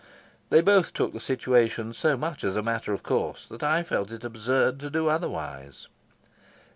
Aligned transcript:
They 0.49 0.61
both 0.61 0.93
took 0.93 1.13
the 1.13 1.19
situation 1.19 1.93
so 1.93 2.17
much 2.17 2.43
as 2.43 2.57
a 2.57 2.63
matter 2.63 2.91
of 2.91 3.03
course 3.03 3.45
that 3.49 3.61
I 3.61 3.83
felt 3.83 4.11
it 4.11 4.23
absurd 4.23 4.79
to 4.79 4.89
do 4.89 5.09
otherwise. 5.09 5.89